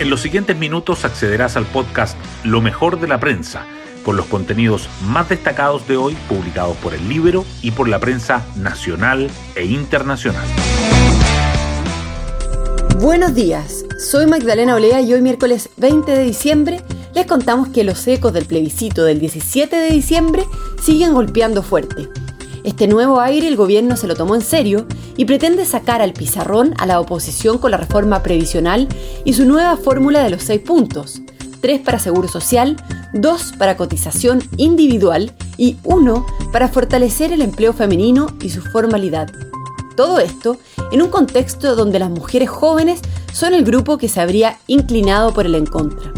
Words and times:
En 0.00 0.10
los 0.10 0.20
siguientes 0.20 0.56
minutos 0.56 1.04
accederás 1.04 1.56
al 1.56 1.66
podcast 1.66 2.16
Lo 2.44 2.60
mejor 2.60 3.00
de 3.00 3.08
la 3.08 3.18
prensa, 3.18 3.66
con 4.04 4.16
los 4.16 4.26
contenidos 4.26 4.88
más 5.02 5.28
destacados 5.28 5.88
de 5.88 5.96
hoy 5.96 6.16
publicados 6.28 6.76
por 6.76 6.94
el 6.94 7.08
libro 7.08 7.44
y 7.62 7.72
por 7.72 7.88
la 7.88 7.98
prensa 7.98 8.46
nacional 8.54 9.28
e 9.56 9.64
internacional. 9.64 10.46
Buenos 13.00 13.34
días, 13.34 13.84
soy 13.98 14.26
Magdalena 14.28 14.76
Olea 14.76 15.00
y 15.00 15.12
hoy 15.14 15.20
miércoles 15.20 15.68
20 15.78 16.12
de 16.12 16.22
diciembre 16.22 16.80
les 17.12 17.26
contamos 17.26 17.68
que 17.68 17.82
los 17.82 18.06
ecos 18.06 18.32
del 18.32 18.46
plebiscito 18.46 19.04
del 19.04 19.18
17 19.18 19.74
de 19.74 19.90
diciembre 19.90 20.44
siguen 20.80 21.12
golpeando 21.12 21.64
fuerte. 21.64 22.08
Este 22.64 22.88
nuevo 22.88 23.20
aire 23.20 23.48
el 23.48 23.56
gobierno 23.56 23.96
se 23.96 24.06
lo 24.06 24.14
tomó 24.14 24.34
en 24.34 24.40
serio 24.40 24.86
y 25.16 25.24
pretende 25.24 25.64
sacar 25.64 26.02
al 26.02 26.12
pizarrón 26.12 26.74
a 26.78 26.86
la 26.86 27.00
oposición 27.00 27.58
con 27.58 27.70
la 27.70 27.76
reforma 27.76 28.22
previsional 28.22 28.88
y 29.24 29.34
su 29.34 29.44
nueva 29.44 29.76
fórmula 29.76 30.22
de 30.22 30.30
los 30.30 30.42
seis 30.42 30.60
puntos. 30.60 31.20
Tres 31.60 31.80
para 31.80 31.98
seguro 31.98 32.28
social, 32.28 32.76
dos 33.12 33.52
para 33.58 33.76
cotización 33.76 34.42
individual 34.56 35.32
y 35.56 35.76
uno 35.84 36.26
para 36.52 36.68
fortalecer 36.68 37.32
el 37.32 37.42
empleo 37.42 37.72
femenino 37.72 38.28
y 38.42 38.50
su 38.50 38.62
formalidad. 38.62 39.30
Todo 39.96 40.20
esto 40.20 40.58
en 40.92 41.02
un 41.02 41.08
contexto 41.08 41.74
donde 41.74 41.98
las 41.98 42.10
mujeres 42.10 42.48
jóvenes 42.48 43.00
son 43.32 43.54
el 43.54 43.64
grupo 43.64 43.98
que 43.98 44.08
se 44.08 44.20
habría 44.20 44.58
inclinado 44.66 45.32
por 45.32 45.46
el 45.46 45.54
en 45.54 45.66
contra. 45.66 46.12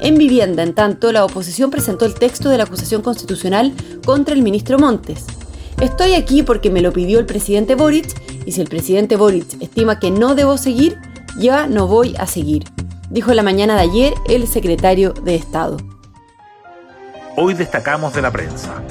En 0.00 0.16
vivienda, 0.16 0.62
en 0.62 0.74
tanto, 0.74 1.10
la 1.10 1.24
oposición 1.24 1.70
presentó 1.70 2.04
el 2.04 2.14
texto 2.14 2.48
de 2.48 2.58
la 2.58 2.64
acusación 2.64 3.02
constitucional 3.02 3.72
contra 4.04 4.34
el 4.34 4.42
ministro 4.42 4.78
Montes. 4.78 5.24
Estoy 5.80 6.14
aquí 6.14 6.42
porque 6.42 6.70
me 6.70 6.82
lo 6.82 6.92
pidió 6.92 7.20
el 7.20 7.26
presidente 7.26 7.76
Boric 7.76 8.08
y 8.44 8.50
si 8.50 8.60
el 8.60 8.68
presidente 8.68 9.14
Boric 9.14 9.62
estima 9.62 10.00
que 10.00 10.10
no 10.10 10.34
debo 10.34 10.58
seguir, 10.58 10.98
ya 11.38 11.68
no 11.68 11.86
voy 11.86 12.16
a 12.18 12.26
seguir, 12.26 12.64
dijo 13.10 13.32
la 13.32 13.44
mañana 13.44 13.76
de 13.76 13.82
ayer 13.82 14.14
el 14.28 14.48
secretario 14.48 15.12
de 15.12 15.36
Estado. 15.36 15.76
Hoy 17.36 17.54
destacamos 17.54 18.12
de 18.12 18.22
la 18.22 18.32
prensa. 18.32 18.82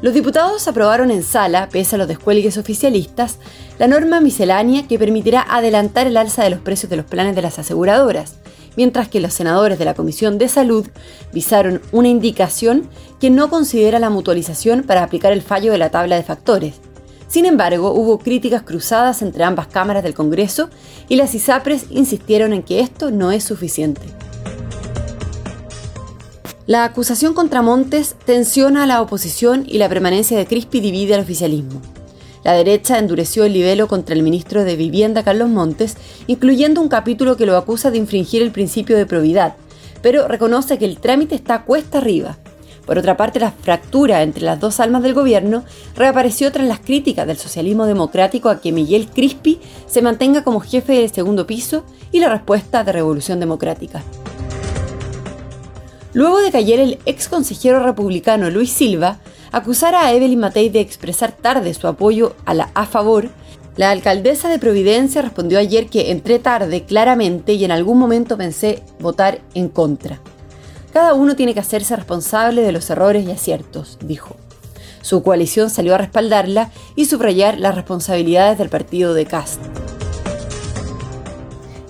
Los 0.00 0.14
diputados 0.14 0.66
aprobaron 0.66 1.10
en 1.10 1.22
sala, 1.22 1.68
pese 1.70 1.96
a 1.96 1.98
los 1.98 2.08
descuelgues 2.08 2.56
oficialistas, 2.56 3.36
la 3.78 3.86
norma 3.86 4.22
miscelánea 4.22 4.88
que 4.88 4.98
permitirá 4.98 5.44
adelantar 5.46 6.06
el 6.06 6.16
alza 6.16 6.42
de 6.42 6.48
los 6.48 6.60
precios 6.60 6.88
de 6.88 6.96
los 6.96 7.04
planes 7.04 7.36
de 7.36 7.42
las 7.42 7.58
aseguradoras 7.58 8.36
mientras 8.80 9.10
que 9.10 9.20
los 9.20 9.34
senadores 9.34 9.78
de 9.78 9.84
la 9.84 9.92
Comisión 9.92 10.38
de 10.38 10.48
Salud 10.48 10.86
visaron 11.34 11.82
una 11.92 12.08
indicación 12.08 12.88
que 13.20 13.28
no 13.28 13.50
considera 13.50 13.98
la 13.98 14.08
mutualización 14.08 14.84
para 14.84 15.02
aplicar 15.02 15.34
el 15.34 15.42
fallo 15.42 15.70
de 15.70 15.76
la 15.76 15.90
tabla 15.90 16.16
de 16.16 16.22
factores. 16.22 16.76
Sin 17.28 17.44
embargo, 17.44 17.92
hubo 17.92 18.18
críticas 18.18 18.62
cruzadas 18.62 19.20
entre 19.20 19.44
ambas 19.44 19.66
cámaras 19.66 20.02
del 20.02 20.14
Congreso 20.14 20.70
y 21.10 21.16
las 21.16 21.34
ISAPRES 21.34 21.88
insistieron 21.90 22.54
en 22.54 22.62
que 22.62 22.80
esto 22.80 23.10
no 23.10 23.32
es 23.32 23.44
suficiente. 23.44 24.00
La 26.66 26.84
acusación 26.84 27.34
contra 27.34 27.60
Montes 27.60 28.16
tensiona 28.24 28.84
a 28.84 28.86
la 28.86 29.02
oposición 29.02 29.66
y 29.68 29.76
la 29.76 29.90
permanencia 29.90 30.38
de 30.38 30.46
Crispi 30.46 30.80
divide 30.80 31.12
al 31.16 31.20
oficialismo. 31.20 31.82
La 32.42 32.54
derecha 32.54 32.98
endureció 32.98 33.44
el 33.44 33.52
libelo 33.52 33.86
contra 33.86 34.14
el 34.14 34.22
ministro 34.22 34.64
de 34.64 34.76
Vivienda 34.76 35.22
Carlos 35.22 35.50
Montes, 35.50 35.96
incluyendo 36.26 36.80
un 36.80 36.88
capítulo 36.88 37.36
que 37.36 37.46
lo 37.46 37.56
acusa 37.56 37.90
de 37.90 37.98
infringir 37.98 38.42
el 38.42 38.50
principio 38.50 38.96
de 38.96 39.04
probidad, 39.04 39.56
pero 40.00 40.26
reconoce 40.26 40.78
que 40.78 40.86
el 40.86 40.98
trámite 40.98 41.34
está 41.34 41.64
cuesta 41.64 41.98
arriba. 41.98 42.38
Por 42.86 42.98
otra 42.98 43.16
parte, 43.16 43.38
la 43.38 43.52
fractura 43.52 44.22
entre 44.22 44.42
las 44.42 44.58
dos 44.58 44.80
almas 44.80 45.02
del 45.02 45.14
gobierno 45.14 45.64
reapareció 45.94 46.50
tras 46.50 46.66
las 46.66 46.80
críticas 46.80 47.26
del 47.26 47.36
socialismo 47.36 47.84
democrático 47.86 48.48
a 48.48 48.60
que 48.60 48.72
Miguel 48.72 49.08
Crispi 49.08 49.60
se 49.86 50.02
mantenga 50.02 50.42
como 50.42 50.60
jefe 50.60 50.94
del 50.94 51.12
segundo 51.12 51.46
piso 51.46 51.84
y 52.10 52.20
la 52.20 52.30
respuesta 52.30 52.82
de 52.82 52.92
Revolución 52.92 53.38
Democrática. 53.38 54.02
Luego 56.14 56.40
de 56.40 56.50
que 56.50 56.56
ayer 56.56 56.80
el 56.80 56.98
ex 57.06 57.28
consejero 57.28 57.84
republicano 57.84 58.50
Luis 58.50 58.72
Silva 58.72 59.20
acusara 59.52 60.04
a 60.04 60.12
Evelyn 60.12 60.40
Matei 60.40 60.68
de 60.68 60.80
expresar 60.80 61.32
tarde 61.32 61.74
su 61.74 61.86
apoyo 61.86 62.34
a 62.44 62.54
la 62.54 62.70
a 62.74 62.86
favor, 62.86 63.30
la 63.76 63.90
alcaldesa 63.90 64.48
de 64.48 64.58
Providencia 64.58 65.22
respondió 65.22 65.58
ayer 65.58 65.86
que 65.86 66.10
entré 66.10 66.38
tarde 66.38 66.84
claramente 66.84 67.54
y 67.54 67.64
en 67.64 67.72
algún 67.72 67.98
momento 67.98 68.36
pensé 68.36 68.82
votar 68.98 69.40
en 69.54 69.68
contra. 69.68 70.20
Cada 70.92 71.14
uno 71.14 71.36
tiene 71.36 71.54
que 71.54 71.60
hacerse 71.60 71.94
responsable 71.96 72.62
de 72.62 72.72
los 72.72 72.90
errores 72.90 73.26
y 73.26 73.30
aciertos, 73.30 73.98
dijo. 74.02 74.36
Su 75.02 75.22
coalición 75.22 75.70
salió 75.70 75.94
a 75.94 75.98
respaldarla 75.98 76.70
y 76.94 77.06
subrayar 77.06 77.58
las 77.58 77.74
responsabilidades 77.74 78.58
del 78.58 78.68
partido 78.68 79.14
de 79.14 79.24
Cast. 79.24 79.60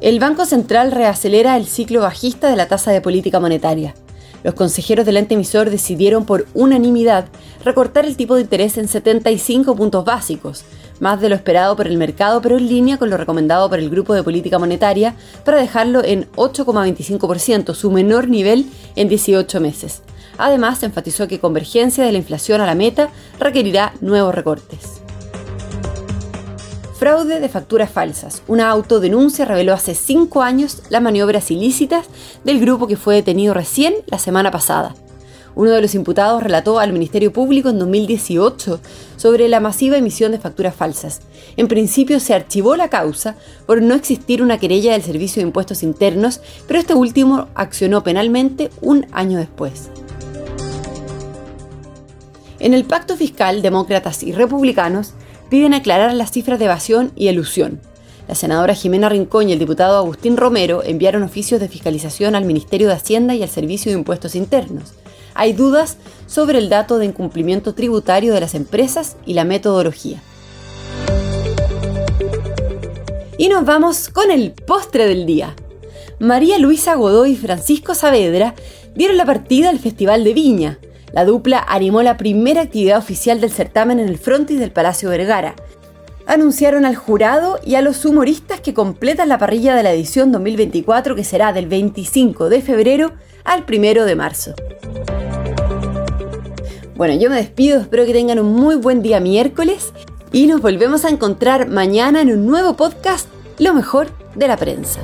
El 0.00 0.20
Banco 0.20 0.44
Central 0.44 0.92
reacelera 0.92 1.56
el 1.56 1.66
ciclo 1.66 2.02
bajista 2.02 2.50
de 2.50 2.56
la 2.56 2.68
tasa 2.68 2.90
de 2.90 3.00
política 3.00 3.40
monetaria. 3.40 3.94
Los 4.44 4.54
consejeros 4.54 5.04
del 5.04 5.16
ente 5.16 5.34
emisor 5.34 5.70
decidieron 5.70 6.24
por 6.24 6.46
unanimidad 6.54 7.26
recortar 7.64 8.04
el 8.04 8.16
tipo 8.16 8.36
de 8.36 8.42
interés 8.42 8.78
en 8.78 8.88
75 8.88 9.74
puntos 9.74 10.04
básicos, 10.04 10.64
más 11.00 11.20
de 11.20 11.28
lo 11.28 11.34
esperado 11.34 11.76
por 11.76 11.86
el 11.86 11.96
mercado, 11.96 12.40
pero 12.40 12.56
en 12.56 12.68
línea 12.68 12.98
con 12.98 13.10
lo 13.10 13.16
recomendado 13.16 13.68
por 13.68 13.78
el 13.78 13.90
Grupo 13.90 14.14
de 14.14 14.22
Política 14.22 14.58
Monetaria 14.58 15.14
para 15.44 15.58
dejarlo 15.58 16.04
en 16.04 16.30
8,25%, 16.32 17.74
su 17.74 17.90
menor 17.90 18.28
nivel 18.28 18.66
en 18.96 19.08
18 19.08 19.60
meses. 19.60 20.02
Además, 20.38 20.82
enfatizó 20.84 21.26
que 21.26 21.40
convergencia 21.40 22.04
de 22.04 22.12
la 22.12 22.18
inflación 22.18 22.60
a 22.60 22.66
la 22.66 22.76
meta 22.76 23.10
requerirá 23.40 23.92
nuevos 24.00 24.34
recortes. 24.34 24.97
Fraude 26.98 27.38
de 27.38 27.48
facturas 27.48 27.92
falsas. 27.92 28.42
Una 28.48 28.70
autodenuncia 28.70 29.44
reveló 29.44 29.72
hace 29.72 29.94
cinco 29.94 30.42
años 30.42 30.82
las 30.90 31.00
maniobras 31.00 31.48
ilícitas 31.52 32.06
del 32.42 32.58
grupo 32.58 32.88
que 32.88 32.96
fue 32.96 33.14
detenido 33.14 33.54
recién 33.54 33.94
la 34.06 34.18
semana 34.18 34.50
pasada. 34.50 34.96
Uno 35.54 35.70
de 35.70 35.80
los 35.80 35.94
imputados 35.94 36.42
relató 36.42 36.80
al 36.80 36.92
Ministerio 36.92 37.32
Público 37.32 37.68
en 37.68 37.78
2018 37.78 38.80
sobre 39.16 39.46
la 39.48 39.60
masiva 39.60 39.96
emisión 39.96 40.32
de 40.32 40.40
facturas 40.40 40.74
falsas. 40.74 41.20
En 41.56 41.68
principio 41.68 42.18
se 42.18 42.34
archivó 42.34 42.74
la 42.74 42.88
causa 42.88 43.36
por 43.64 43.80
no 43.80 43.94
existir 43.94 44.42
una 44.42 44.58
querella 44.58 44.90
del 44.90 45.02
Servicio 45.02 45.40
de 45.40 45.46
Impuestos 45.46 45.84
Internos, 45.84 46.40
pero 46.66 46.80
este 46.80 46.94
último 46.94 47.46
accionó 47.54 48.02
penalmente 48.02 48.70
un 48.80 49.06
año 49.12 49.38
después. 49.38 49.88
En 52.58 52.74
el 52.74 52.84
pacto 52.84 53.16
fiscal, 53.16 53.62
demócratas 53.62 54.24
y 54.24 54.32
republicanos 54.32 55.14
piden 55.50 55.74
aclarar 55.74 56.12
las 56.14 56.30
cifras 56.30 56.58
de 56.58 56.66
evasión 56.66 57.12
y 57.16 57.28
elusión. 57.28 57.80
La 58.28 58.34
senadora 58.34 58.74
Jimena 58.74 59.08
Rincón 59.08 59.48
y 59.48 59.52
el 59.52 59.58
diputado 59.58 59.96
Agustín 59.96 60.36
Romero 60.36 60.82
enviaron 60.84 61.22
oficios 61.22 61.60
de 61.60 61.68
fiscalización 61.68 62.34
al 62.34 62.44
Ministerio 62.44 62.88
de 62.88 62.94
Hacienda 62.94 63.34
y 63.34 63.42
al 63.42 63.48
Servicio 63.48 63.90
de 63.90 63.98
Impuestos 63.98 64.34
Internos. 64.34 64.92
Hay 65.34 65.54
dudas 65.54 65.96
sobre 66.26 66.58
el 66.58 66.68
dato 66.68 66.98
de 66.98 67.06
incumplimiento 67.06 67.74
tributario 67.74 68.34
de 68.34 68.40
las 68.40 68.54
empresas 68.54 69.16
y 69.24 69.34
la 69.34 69.44
metodología. 69.44 70.20
Y 73.38 73.48
nos 73.48 73.64
vamos 73.64 74.08
con 74.08 74.30
el 74.30 74.52
postre 74.52 75.06
del 75.06 75.24
día. 75.24 75.54
María 76.18 76.58
Luisa 76.58 76.96
Godoy 76.96 77.30
y 77.32 77.36
Francisco 77.36 77.94
Saavedra 77.94 78.54
dieron 78.96 79.16
la 79.16 79.24
partida 79.24 79.70
al 79.70 79.78
Festival 79.78 80.24
de 80.24 80.34
Viña. 80.34 80.78
La 81.18 81.24
dupla 81.24 81.66
animó 81.66 82.00
la 82.04 82.16
primera 82.16 82.62
actividad 82.62 82.96
oficial 82.96 83.40
del 83.40 83.50
certamen 83.50 83.98
en 83.98 84.08
el 84.08 84.18
frontis 84.18 84.60
del 84.60 84.70
Palacio 84.70 85.10
Vergara. 85.10 85.56
Anunciaron 86.28 86.84
al 86.84 86.94
jurado 86.94 87.58
y 87.66 87.74
a 87.74 87.82
los 87.82 88.04
humoristas 88.04 88.60
que 88.60 88.72
completan 88.72 89.28
la 89.28 89.36
parrilla 89.36 89.74
de 89.74 89.82
la 89.82 89.92
edición 89.92 90.30
2024 90.30 91.16
que 91.16 91.24
será 91.24 91.52
del 91.52 91.66
25 91.66 92.48
de 92.48 92.62
febrero 92.62 93.14
al 93.42 93.64
1 93.68 94.04
de 94.04 94.14
marzo. 94.14 94.54
Bueno, 96.94 97.14
yo 97.20 97.30
me 97.30 97.34
despido, 97.34 97.80
espero 97.80 98.06
que 98.06 98.12
tengan 98.12 98.38
un 98.38 98.54
muy 98.54 98.76
buen 98.76 99.02
día 99.02 99.18
miércoles 99.18 99.92
y 100.30 100.46
nos 100.46 100.60
volvemos 100.60 101.04
a 101.04 101.08
encontrar 101.08 101.66
mañana 101.66 102.20
en 102.20 102.30
un 102.30 102.46
nuevo 102.46 102.76
podcast, 102.76 103.28
Lo 103.58 103.74
mejor 103.74 104.06
de 104.36 104.46
la 104.46 104.56
prensa. 104.56 105.00